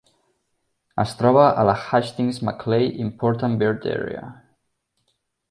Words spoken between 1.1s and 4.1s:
troba a la Hastings-Macleay Important Bird